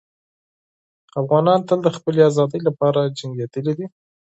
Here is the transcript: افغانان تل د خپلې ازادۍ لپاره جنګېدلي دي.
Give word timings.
افغانان 1.21 1.59
تل 1.67 1.79
د 1.83 1.87
خپلې 1.97 2.19
ازادۍ 2.29 2.59
لپاره 2.67 3.11
جنګېدلي 3.17 3.73
دي. 3.79 3.87